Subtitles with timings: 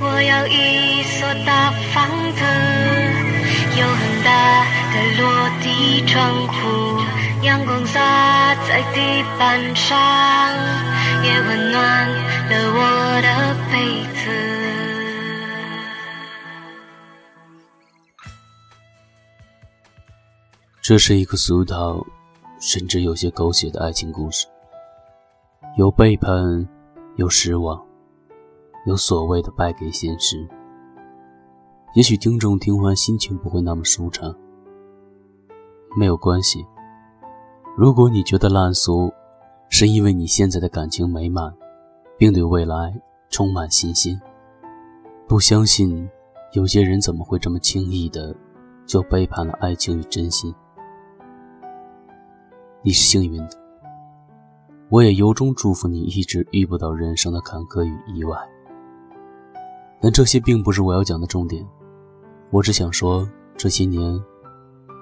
[0.00, 2.40] 我要一所大房子，
[3.78, 10.00] 有很大的落地窗户，阳光洒在地板上，
[11.22, 14.20] 也温暖了我的被子。
[20.80, 22.02] 这是一个俗套，
[22.58, 24.46] 甚至有些狗血的爱情故事，
[25.76, 26.66] 有背叛，
[27.16, 27.78] 有失望，
[28.86, 30.48] 有所谓的败给现实。
[31.94, 34.34] 也许听众听完心情不会那么舒畅，
[35.96, 36.64] 没有关系。
[37.76, 39.12] 如果你觉得烂俗，
[39.68, 41.52] 是因为你现在的感情美满，
[42.16, 42.94] 并对未来
[43.28, 44.20] 充满信心，
[45.26, 46.08] 不相信
[46.52, 48.34] 有些人怎么会这么轻易的
[48.86, 50.54] 就背叛了爱情与真心。
[52.82, 53.58] 你是幸运的，
[54.88, 58.36] 我也由衷祝福你一直遇不到人生的坎坷与意外。
[60.00, 61.66] 但这些并不是我要讲的重点，
[62.50, 64.18] 我只想说，这些年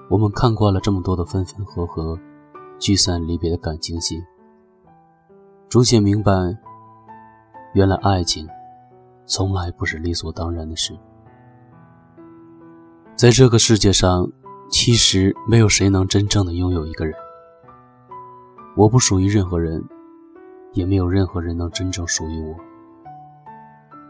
[0.09, 2.19] 我们看惯了这么多的分分合合、
[2.77, 4.21] 聚散离别的感情戏，
[5.69, 6.33] 逐渐明白，
[7.73, 8.47] 原来爱情
[9.25, 10.97] 从来不是理所当然的事。
[13.15, 14.29] 在这个世界上，
[14.69, 17.13] 其实没有谁能真正的拥有一个人。
[18.75, 19.83] 我不属于任何人，
[20.73, 22.55] 也没有任何人能真正属于我。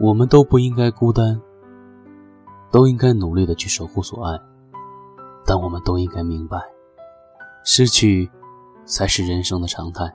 [0.02, 1.42] 我们都不应该孤单，
[2.72, 4.39] 都应该努力的去守护所爱。
[5.45, 6.58] 但我们都应该明白，
[7.66, 8.30] 失去
[8.86, 10.09] 才是人生的常态。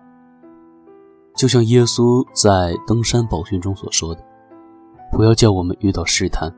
[1.37, 4.25] 就像耶稣在登山宝训中所说的
[5.13, 6.55] ：“不要叫我们遇到试探，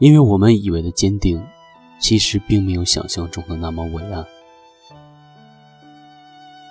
[0.00, 1.40] 因为我们以为的坚定，
[2.00, 4.26] 其实并没有想象中的那么伟岸。”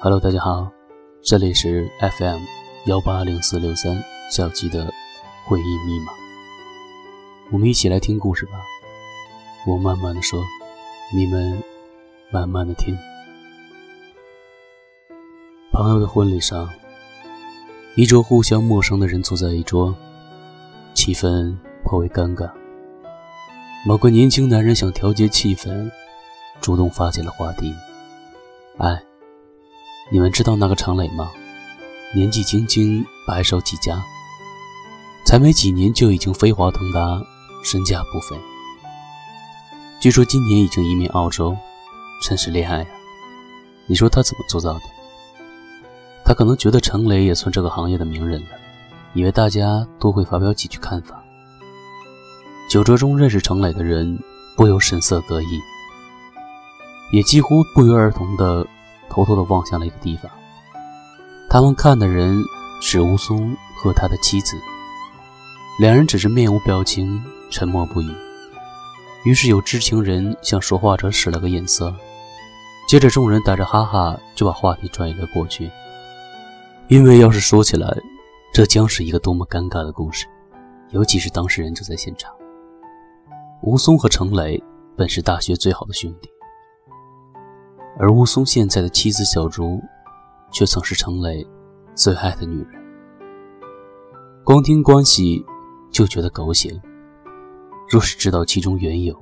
[0.02, 0.70] Hello，大家好，
[1.22, 2.42] 这里是 FM
[2.88, 4.92] 幺八零四六三小鸡的
[5.46, 6.14] 回忆密码。
[7.52, 8.54] 我们一起来听故事吧。
[9.68, 10.44] 我慢慢的说，
[11.14, 11.62] 你们
[12.32, 12.98] 慢慢的听。
[15.72, 16.70] 朋友的婚礼上，
[17.96, 19.96] 一桌互相陌生的人坐在一桌，
[20.94, 22.50] 气氛颇为尴尬。
[23.86, 25.90] 某个年轻男人想调节气氛，
[26.62, 27.74] 主动发起了话题
[28.80, 29.02] ：“哎。”
[30.12, 31.32] 你们知道那个常磊吗？
[32.14, 34.04] 年纪轻轻，白手起家，
[35.26, 37.22] 才没几年就已经飞黄腾达，
[37.64, 38.36] 身价不菲。
[40.00, 41.56] 据说今年已经移民澳洲，
[42.22, 42.86] 真是厉害呀！
[43.88, 44.82] 你说他怎么做到的？
[46.26, 48.48] 他可能觉得程磊也算这个行业的名人了，
[49.14, 51.24] 以为大家都会发表几句看法。
[52.70, 54.18] 酒桌中认识程磊的人
[54.56, 55.60] 不由神色各异，
[57.12, 58.66] 也几乎不约而同的。
[59.10, 60.32] 偷偷地望向了一个地方，
[61.48, 62.42] 他们看的人
[62.82, 64.58] 是吴松和他的妻子，
[65.80, 67.20] 两人只是面无表情，
[67.50, 68.08] 沉默不语。
[69.26, 71.92] 于是有知情人向说话者使了个眼色，
[72.88, 75.72] 接着众人带着哈哈就把话题转移了过去。
[76.90, 77.88] 因为要是说起来，
[78.54, 80.28] 这将是一个多么尴尬的故事，
[80.92, 82.32] 尤其是当事人就在现场。
[83.64, 84.62] 吴松和程磊
[84.96, 86.30] 本是大学最好的兄弟。
[87.98, 89.82] 而吴松现在的妻子小竹，
[90.52, 91.44] 却曾是程磊
[91.96, 92.84] 最爱的女人。
[94.44, 95.44] 光听关系
[95.94, 96.78] 就觉得狗血，
[97.90, 99.16] 若是知道其中缘由，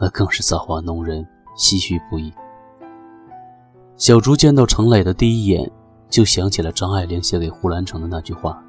[0.00, 1.24] 那更是造化弄人，
[1.56, 2.32] 唏嘘不已。
[3.96, 5.70] 小竹见到程磊的第一眼，
[6.08, 8.60] 就想起了张爱玲写给胡兰成的那句话：“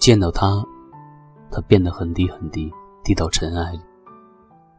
[0.00, 0.64] 见到他，
[1.50, 2.72] 他变得很低很低，
[3.04, 3.80] 低到尘埃里。”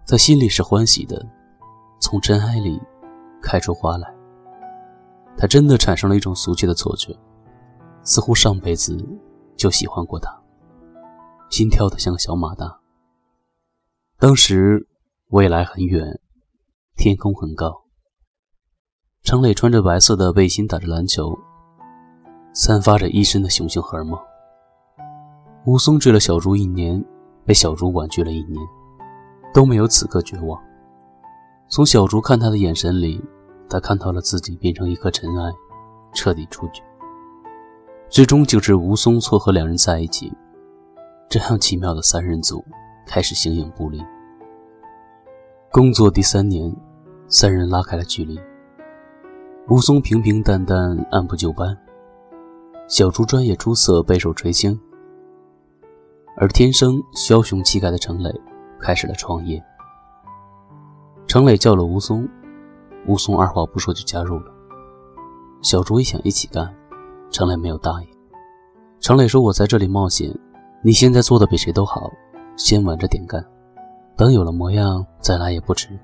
[0.05, 1.25] 他心里是欢喜的，
[2.01, 2.81] 从尘埃里。
[3.45, 4.07] 开出花来，
[5.37, 7.13] 他真的产生了一种俗气的错觉，
[8.01, 8.97] 似乎上辈子
[9.57, 10.33] 就喜欢过他，
[11.53, 12.79] 心跳得像个小马达。
[14.17, 14.87] 当时
[15.29, 16.19] 未来很远，
[16.95, 17.83] 天空很高，
[19.21, 21.37] 程磊穿着白色的背心打着篮球，
[22.55, 24.19] 散发着一身的雄性荷尔蒙。
[25.67, 27.05] 吴松追了小猪一年，
[27.45, 28.57] 被小猪婉拒了一年，
[29.53, 30.59] 都没有此刻绝望。
[31.69, 33.23] 从小竹看他的眼神里，
[33.69, 35.51] 他看到了自己变成一颗尘埃，
[36.15, 36.81] 彻底出局。
[38.09, 40.33] 最终就是吴松撮合两人在一起，
[41.33, 42.63] 这样奇妙的三人组
[43.07, 43.99] 开始形影不离。
[45.71, 46.71] 工作第三年，
[47.27, 48.39] 三人拉开了距离。
[49.67, 51.75] 吴松平平淡淡，按部就班；
[52.87, 54.79] 小竹专业出色，备受垂青。
[56.37, 58.31] 而天生枭雄气概的程磊
[58.79, 59.59] 开始了创业。
[61.25, 62.29] 程磊叫了吴松，
[63.07, 64.53] 吴松二话不说就加入了。
[65.63, 66.71] 小竹也想一起干，
[67.31, 68.07] 程磊没有答应。
[68.99, 70.31] 程磊说：“我在这里冒险，
[70.85, 72.11] 你现在做的比谁都好，
[72.57, 73.41] 先稳着点干，
[74.17, 75.97] 等有了模样再来也不迟。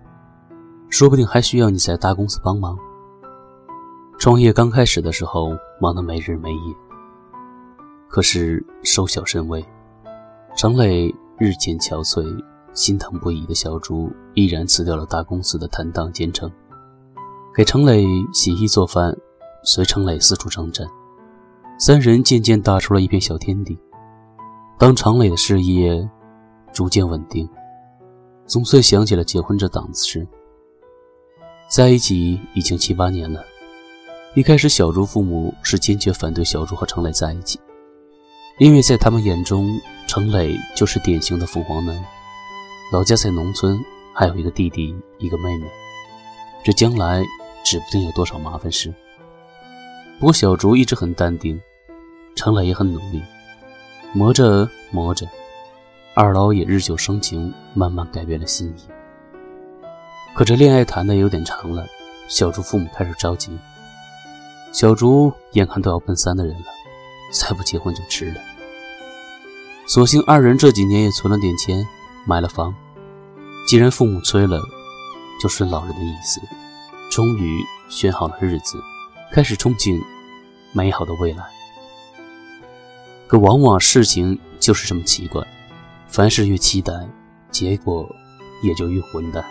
[0.90, 2.78] 说不定还需要你在大公司帮忙。
[4.18, 5.50] 创业刚开始的时候，
[5.82, 6.76] 忙得没日没夜，
[8.08, 9.62] 可是收效甚微。
[10.56, 12.42] 程磊日渐憔悴，
[12.72, 16.50] 心疼不已的小朱毅然辞掉了大公司的坦荡兼程，
[17.54, 19.14] 给程磊洗衣做饭，
[19.62, 20.88] 随程磊四处征战。
[21.78, 23.78] 三人渐渐打出了一片小天地。
[24.80, 26.10] 当常磊的事业
[26.72, 27.46] 逐渐稳定，
[28.46, 30.26] 总算想起了结婚这档子事。
[31.70, 33.44] 在一起已经七八年了。
[34.36, 37.60] 一开始，小朱父母是坚决反对小朱和程磊在一起，
[38.58, 39.70] 因为在他们眼中，
[40.08, 42.02] 程磊就是典型的凤凰男，
[42.94, 43.78] 老家在农村，
[44.14, 45.68] 还有一个弟弟，一个妹妹，
[46.64, 47.22] 这将来
[47.66, 48.94] 指不定有多少麻烦事。
[50.22, 51.60] 不过小朱一直很淡定，
[52.34, 53.22] 程磊也很努力。
[54.12, 55.28] 磨着磨着，
[56.16, 58.82] 二老也日久生情，慢慢改变了心意。
[60.34, 61.86] 可这恋爱谈的有点长了，
[62.28, 63.56] 小竹父母开始着急。
[64.72, 66.66] 小竹眼看都要奔三的人了，
[67.32, 68.42] 再不结婚就迟了。
[69.86, 71.86] 所幸二人这几年也存了点钱，
[72.26, 72.74] 买了房。
[73.68, 74.60] 既然父母催了，
[75.40, 76.42] 就顺老人的意思，
[77.12, 78.82] 终于选好了日子，
[79.32, 80.02] 开始憧憬
[80.72, 81.59] 美好的未来。
[83.30, 85.46] 可往往事情就是这么奇怪，
[86.08, 86.92] 凡事越期待，
[87.52, 88.10] 结果
[88.64, 89.46] 也就越混蛋。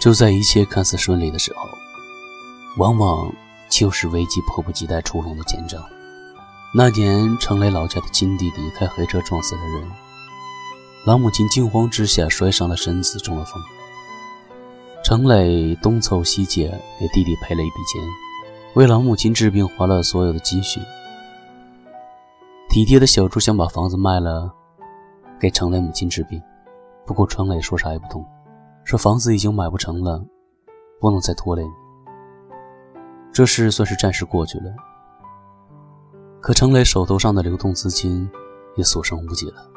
[0.00, 1.68] 就在一切看似顺利的时候，
[2.76, 3.32] 往往
[3.70, 5.78] 就是危机迫不及待出笼的前兆。
[6.74, 9.88] 那年，程磊老家的亲弟弟开黑车撞死了人，
[11.06, 13.62] 老母亲惊慌之下摔伤了身子，中了风。
[15.04, 18.02] 程磊东凑西借，给弟弟赔了一笔钱，
[18.74, 20.80] 为老母亲治病花了所有的积蓄。
[22.72, 24.50] 体贴的小朱想把房子卖了，
[25.38, 26.42] 给程磊母亲治病。
[27.04, 28.24] 不过程磊说啥也不通，
[28.82, 30.24] 说房子已经买不成了，
[30.98, 31.70] 不能再拖累你。
[33.30, 34.72] 这事算是暂时过去了。
[36.40, 38.26] 可程磊手头上的流动资金
[38.74, 39.68] 也所剩无几了。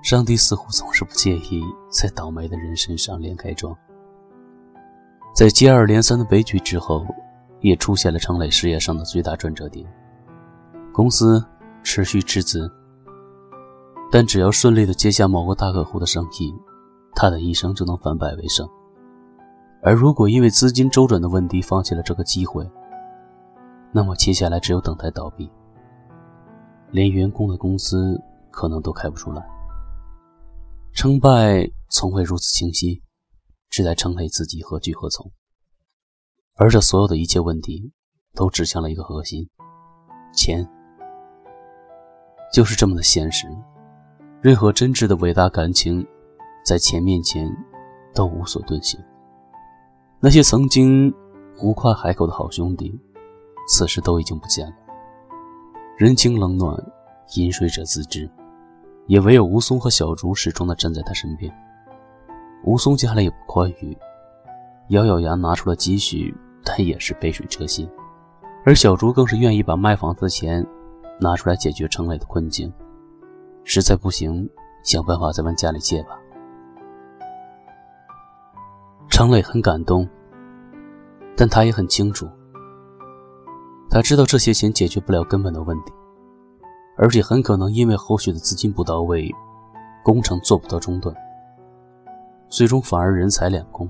[0.00, 1.60] 上帝似乎总是不介意
[1.90, 3.76] 在倒霉的人身上连开庄。
[5.34, 7.04] 在接二连三的悲剧之后，
[7.58, 9.84] 也出现了程磊事业上的最大转折点，
[10.92, 11.44] 公司。
[11.82, 12.70] 持续赤字，
[14.10, 16.54] 但只要顺利的接下某个大客户的生意，
[17.14, 18.68] 他的一生就能反败为胜。
[19.82, 22.68] 而如果因为资金周转的问题放弃了这个机会，
[23.92, 25.50] 那么接下来只有等待倒闭，
[26.90, 29.42] 连员工的工资可能都开不出来。
[30.92, 33.02] 成败从未如此清晰，
[33.68, 35.32] 只待程磊自己何去何从。
[36.56, 37.92] 而这所有的一切问题，
[38.34, 39.48] 都指向了一个核心：
[40.34, 40.68] 钱。
[42.52, 43.46] 就是这么的现实，
[44.40, 46.04] 任何真挚的伟大感情，
[46.64, 47.48] 在钱面前
[48.12, 48.98] 都无所遁形。
[50.18, 51.14] 那些曾经
[51.62, 52.92] 无跨海口的好兄弟，
[53.68, 54.72] 此时都已经不见了。
[55.96, 56.76] 人情冷暖，
[57.36, 58.28] 饮水者自知，
[59.06, 61.54] 也唯有吴松和小竹始终的站在他身边。
[62.64, 63.96] 吴松家里也不宽裕，
[64.88, 67.88] 咬咬牙拿出了积蓄，但也是杯水车薪。
[68.66, 70.66] 而小竹更是愿意把卖房子的钱。
[71.20, 72.72] 拿出来解决程磊的困境，
[73.64, 74.48] 实在不行，
[74.82, 76.18] 想办法再问家里借吧。
[79.08, 80.08] 程磊很感动，
[81.36, 82.26] 但他也很清楚，
[83.90, 85.92] 他知道这些钱解决不了根本的问题，
[86.96, 89.30] 而且很可能因为后续的资金不到位，
[90.02, 91.14] 工程做不到中断，
[92.48, 93.88] 最终反而人财两空。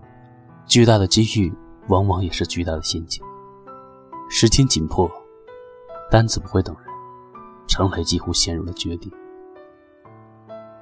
[0.66, 1.52] 巨大的机遇，
[1.88, 3.24] 往往也是巨大的陷阱。
[4.28, 5.10] 时间紧迫，
[6.10, 6.89] 单子不会等人。
[7.70, 9.10] 程磊几乎陷入了绝地。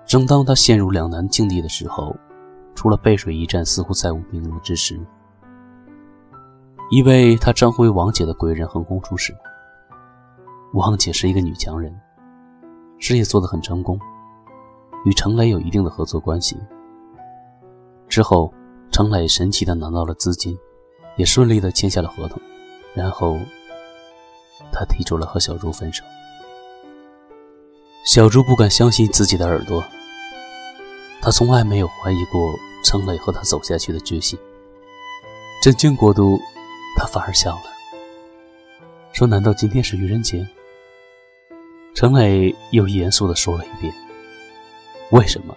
[0.06, 2.16] 正当他陷入两难境地的时候，
[2.74, 4.98] 除了背水一战似乎再无明路之时，
[6.90, 9.36] 一位他称呼为王姐的贵人横空出世。
[10.72, 11.94] 王姐是一个女强人，
[12.98, 14.00] 事业做得很成功，
[15.04, 16.56] 与程磊有一定的合作关系。
[18.08, 18.50] 之后，
[18.90, 20.58] 程磊神奇的拿到了资金，
[21.16, 22.40] 也顺利的签下了合同，
[22.94, 23.36] 然后
[24.72, 26.02] 他提出了和小朱分手。
[28.08, 29.84] 小朱不敢相信自己的耳朵，
[31.20, 34.38] 他从来没有怀疑过程磊和他走下去的决心。
[35.62, 36.40] 震惊过度，
[36.96, 37.64] 他反而笑了，
[39.12, 40.48] 说：“难道今天是愚人节？”
[41.94, 43.92] 程磊又严肃地说了一遍
[45.12, 45.54] ：“为什么？”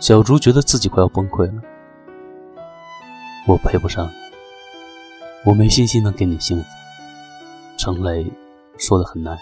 [0.00, 1.62] 小朱觉得自己快要崩溃了。
[3.46, 4.14] 我配不上你，
[5.44, 6.64] 我没信心能给你幸福。
[7.76, 8.24] 程磊
[8.78, 9.38] 说的很难。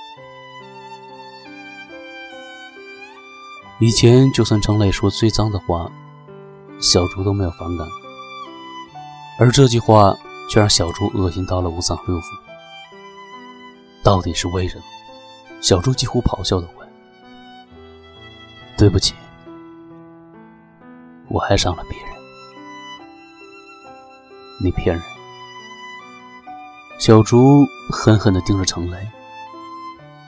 [3.81, 5.89] 以前就算程磊说最脏的话，
[6.81, 7.87] 小竹都没有反感，
[9.39, 10.17] 而这句话
[10.51, 12.25] 却让小竹恶心到了五脏六腑。
[14.03, 14.85] 到底是为什么？
[15.61, 16.89] 小猪几乎咆哮的问
[18.77, 19.15] ：“对不起，
[21.29, 22.09] 我爱上了别人。
[24.61, 25.05] 你骗人！”
[26.99, 29.07] 小猪狠狠地盯着程雷，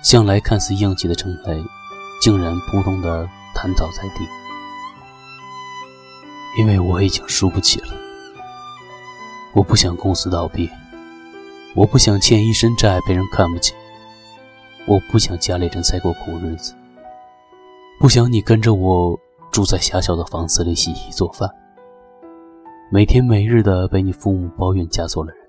[0.04, 1.60] 向来看似硬气的程雷，
[2.20, 3.28] 竟然扑通的
[3.60, 4.26] 瘫倒在地。
[6.58, 7.88] 因为我已经输不起了，
[9.52, 10.68] 我不想公司倒闭，
[11.76, 13.74] 我不想欠一身债被人看不起。
[14.86, 16.74] 我不想家里人再过苦日子，
[18.00, 19.16] 不想你跟着我
[19.52, 21.48] 住在狭小的房子里洗衣做饭，
[22.90, 25.40] 每天每日的被你父母抱怨嫁错了人。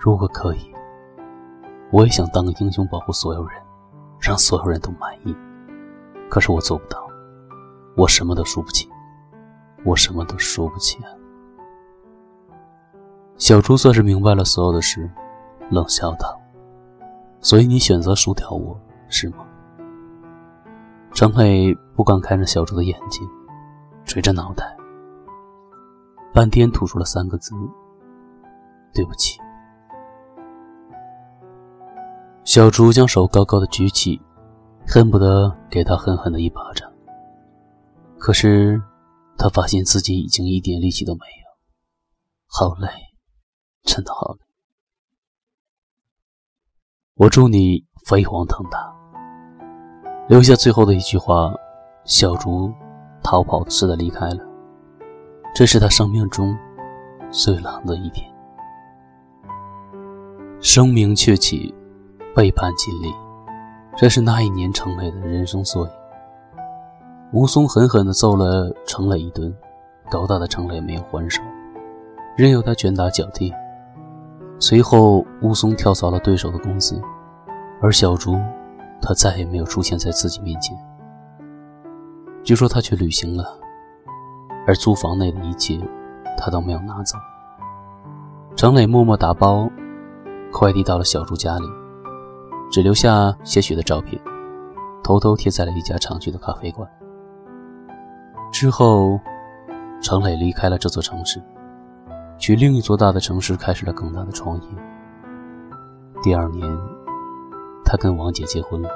[0.00, 0.72] 如果可以，
[1.92, 3.62] 我也想当个英雄，保护所有人，
[4.18, 5.36] 让所有人都满意。
[6.32, 7.06] 可是我做不到，
[7.94, 8.88] 我什么都输不起，
[9.84, 11.12] 我什么都输不起啊！
[13.36, 15.10] 小猪算是明白了所有的事，
[15.68, 16.40] 冷笑道。
[17.40, 19.44] 所以你选择输掉我是吗？
[21.12, 23.28] 张磊不敢看着小猪的眼睛，
[24.06, 24.74] 垂着脑袋，
[26.32, 27.54] 半天吐出了三个字
[28.94, 29.38] ：“对不起。”
[32.42, 34.18] 小猪将手高高的举起，
[34.86, 36.90] 恨不得给他狠狠的一巴掌。
[38.18, 38.80] 可是
[39.36, 41.48] 他发现自己已经一点力气都没有，
[42.46, 42.88] 好累，
[43.82, 44.40] 真的好累。
[47.14, 48.92] 我祝你飞黄腾达。
[50.28, 51.52] 留下最后的一句话，
[52.04, 52.72] 小竹
[53.22, 54.46] 逃跑似的离开了。
[55.54, 56.56] 这是他生命中
[57.30, 58.32] 最冷的一天。
[60.60, 61.74] 声名鹊起，
[62.34, 63.12] 背叛尽力，
[63.94, 65.92] 这是那一年程磊的人生缩影。
[67.32, 69.54] 吴松狠狠地揍了程磊一顿，
[70.10, 71.42] 高大的程磊没有还手，
[72.36, 73.52] 任由他拳打脚踢。
[74.58, 77.00] 随后，吴松跳槽了对手的公司，
[77.80, 78.38] 而小竹，
[79.00, 80.76] 他再也没有出现在自己面前。
[82.42, 83.58] 据说他去旅行了，
[84.66, 85.78] 而租房内的一切，
[86.38, 87.18] 他都没有拿走。
[88.56, 89.68] 程磊默默打包，
[90.52, 91.66] 快递到了小竹家里，
[92.72, 94.18] 只留下些许的照片，
[95.04, 96.88] 偷偷贴在了一家常去的咖啡馆。
[98.50, 99.20] 之后，
[100.00, 101.38] 程磊离开了这座城市。
[102.38, 104.68] 去另一座大的城市，开始了更大的创业。
[106.22, 106.66] 第二年，
[107.84, 108.88] 他跟王姐结婚了。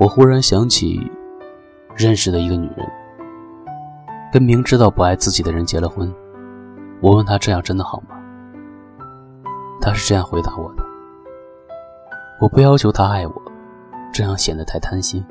[0.00, 1.08] 我忽然想起
[1.94, 2.84] 认识的一个女人，
[4.32, 6.12] 跟明知道不爱自己的人结了婚。
[7.00, 8.16] 我问她这样真的好吗？
[9.80, 10.84] 她是这样回答我的
[12.42, 13.32] ：“我不要求他爱我，
[14.12, 15.24] 这样显得太贪心。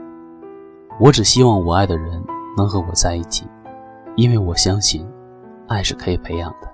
[0.97, 2.23] 我只希望我爱的人
[2.55, 3.45] 能和我在一起，
[4.15, 5.05] 因为我相信。”
[5.67, 6.69] 爱是可以培养的，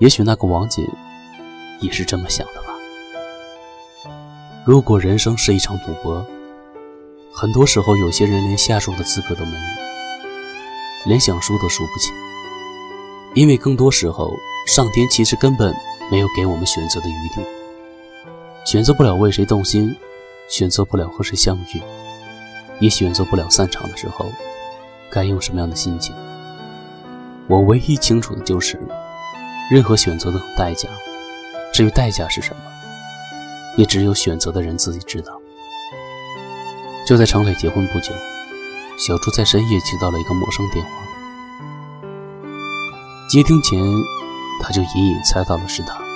[0.00, 0.86] 也许那个王姐
[1.80, 2.74] 也是这么想的吧。
[4.66, 6.24] 如果人生是一场赌博，
[7.32, 12.12] 很多时候有些人连下注的资格都没有，连想输都输不起，
[13.34, 14.30] 因为更多时候，
[14.66, 15.74] 上天其实根本
[16.10, 17.42] 没有给我们选择的余地，
[18.64, 19.96] 选择不了为谁动心，
[20.48, 21.82] 选择不了和谁相遇，
[22.78, 24.26] 也选择不了散场的时候
[25.10, 26.14] 该用什么样的心情。
[27.48, 28.80] 我唯一清楚的就是，
[29.70, 30.88] 任何选择都有代价。
[31.72, 32.62] 至于代价是什么，
[33.76, 35.32] 也只有选择的人自己知道。
[37.06, 38.12] 就在程磊结婚不久，
[38.98, 40.90] 小朱在深夜接到了一个陌生电话。
[43.28, 43.80] 接听前，
[44.62, 46.09] 他就隐隐猜到了是他。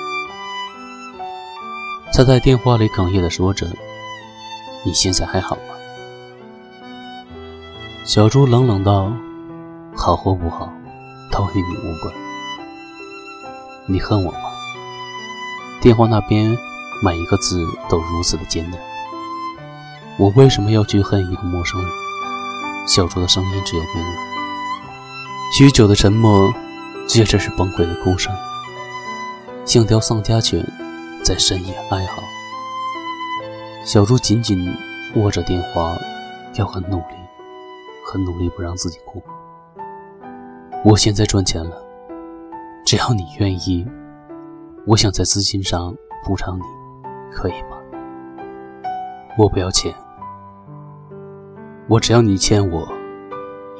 [2.16, 3.66] 他在电话里哽咽地说着
[4.86, 5.62] ：“你现在还好吗？”
[8.06, 9.12] 小朱冷冷道
[9.96, 10.72] ：“好或不好。”
[11.32, 12.14] 都与你无关。
[13.88, 14.38] 你恨我吗？
[15.80, 16.56] 电话那边
[17.02, 18.78] 每一个字都如此的艰难。
[20.16, 21.90] 我为什么要去恨一个陌生人？
[22.86, 24.14] 小猪的声音只有冰冷。
[25.58, 26.54] 许久的沉默，
[27.08, 28.32] 接着是崩溃的哭声，
[29.64, 30.64] 像条丧家犬
[31.24, 32.22] 在深夜哀嚎。
[33.82, 34.70] 小猪紧紧
[35.16, 35.96] 握着电话，
[36.58, 37.14] 要很努力，
[38.06, 39.22] 很努力不让自己哭。
[40.84, 41.82] 我现在赚钱了，
[42.84, 43.86] 只要你愿意，
[44.86, 46.62] 我想在资金上补偿你，
[47.32, 47.78] 可以吗？
[49.38, 49.94] 我不要钱，
[51.88, 52.86] 我只要你欠我，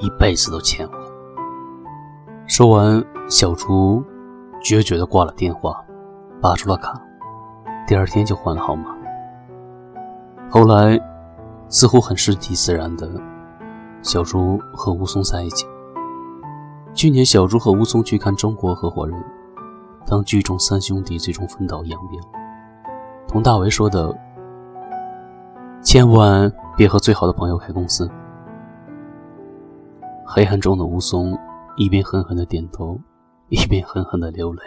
[0.01, 0.95] 一辈子都欠我。
[2.47, 4.03] 说完，小朱
[4.63, 5.85] 决绝地挂了电话，
[6.41, 6.99] 拔出了卡，
[7.87, 8.97] 第二天就换了号码。
[10.51, 10.99] 后来，
[11.69, 13.11] 似乎很顺其自然的，
[14.03, 15.67] 小朱和吴松在一起。
[16.95, 19.19] 去年，小朱和吴松去看《中国合伙人》，
[20.07, 22.21] 当剧中三兄弟最终分道扬镳。
[23.27, 24.17] 佟大为说的
[25.83, 28.09] ：“千万别和最好的朋友开公司。”
[30.25, 31.37] 黑暗中的吴松
[31.77, 32.99] 一边狠狠的点头，
[33.49, 34.63] 一边狠狠的流泪。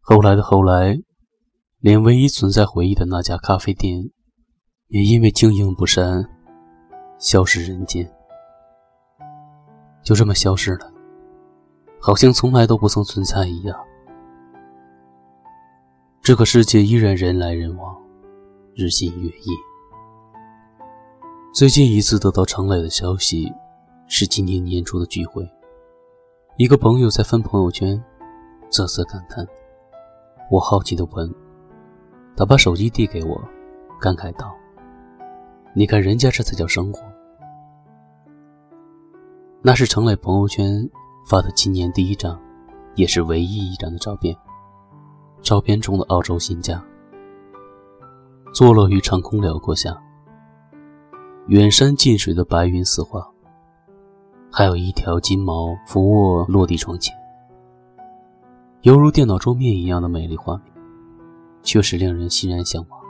[0.00, 0.96] 后来的后来，
[1.80, 4.10] 连唯一存在回忆的那家咖啡店，
[4.88, 6.26] 也因为经营不善，
[7.18, 8.10] 消失人间。
[10.02, 10.90] 就这么消失了，
[12.00, 13.78] 好像从来都不曾存在一样。
[16.22, 17.94] 这个世界依然人来人往，
[18.74, 19.50] 日新月异。
[21.52, 23.52] 最近一次得到程磊的消息，
[24.08, 25.46] 是今年年初的聚会。
[26.56, 28.02] 一个朋友在翻朋友圈，
[28.70, 29.46] 啧啧感叹。
[30.50, 31.32] 我好奇的问
[32.36, 33.40] ：“他把手机递给我，
[33.98, 34.54] 感慨道
[35.74, 37.00] ：‘你看人家这才叫生活。’
[39.62, 40.88] 那是程磊朋友圈
[41.26, 42.38] 发的今年第一张，
[42.94, 44.36] 也是唯一一张的照片。
[45.40, 46.82] 照片中的澳洲新家，
[48.52, 49.96] 坐落于长空辽阔下，
[51.46, 53.26] 远山近水的白云似画，
[54.52, 57.16] 还有一条金毛俯卧落地窗前。
[58.82, 60.75] 犹如电脑桌面一样的美丽画面，
[61.66, 63.00] 确实令人欣然向往。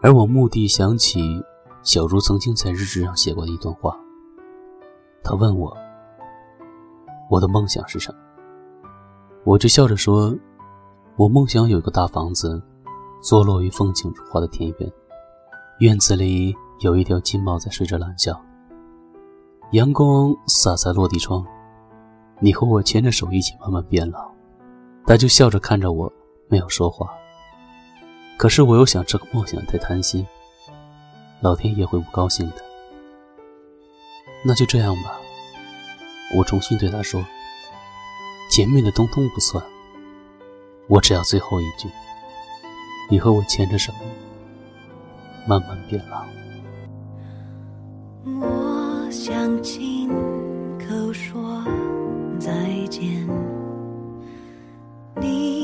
[0.00, 1.20] 而我蓦地想起
[1.82, 3.94] 小茹曾经在日志上写过的一段话。
[5.22, 5.76] 她问我
[7.28, 8.18] ：“我的梦想是什么？”
[9.44, 10.34] 我就笑着说
[11.16, 12.62] ：“我梦想有个大房子，
[13.20, 14.92] 坐落于风景如画的田园，
[15.80, 18.40] 院子里有一条金毛在睡着懒觉，
[19.72, 21.44] 阳光洒在落地窗。”
[22.42, 24.30] 你和我牵着手一起慢慢变老，
[25.04, 26.10] 他就笑着看着我，
[26.50, 27.08] 没有说话。
[28.36, 30.26] 可是我又想，这个梦想太贪心，
[31.40, 32.56] 老天爷会不高兴的。
[34.44, 35.20] 那就这样吧，
[36.36, 37.24] 我重新对他说
[38.50, 39.62] ：“前面的通通不算，
[40.88, 41.88] 我只要最后一句，
[43.08, 43.92] 你和我牵着手，
[45.46, 46.24] 慢慢变老。”
[48.40, 50.08] 我想亲
[50.78, 51.64] 口说。
[52.38, 52.50] 再
[52.88, 53.28] 见，
[55.20, 55.59] 你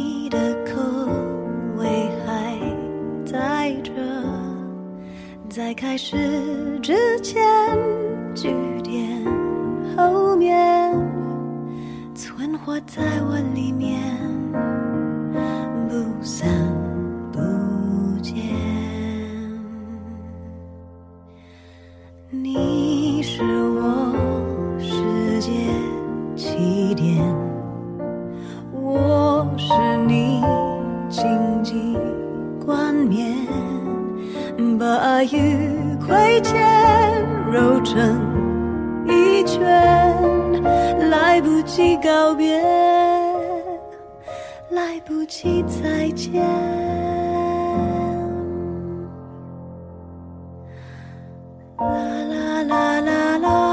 [5.57, 6.15] 在开始
[6.83, 7.43] 之前，
[8.35, 8.51] 句
[8.83, 9.25] 点
[9.97, 10.93] 后面，
[12.15, 13.99] 存活在我里面，
[41.37, 42.59] 来不及告别，
[44.71, 46.43] 来不及再见。
[51.77, 51.85] 啦
[52.31, 53.66] 啦啦啦啦。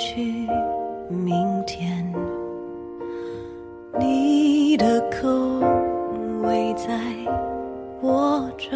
[0.00, 0.48] 去
[1.10, 2.10] 明天。
[3.98, 5.28] 你的口
[6.42, 6.98] 味在
[8.00, 8.70] 我这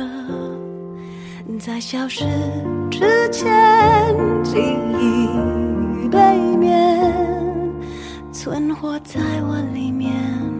[1.58, 2.26] 在消失
[2.90, 4.58] 之前记
[5.00, 7.10] 忆背面
[8.30, 10.53] 存活在我里面。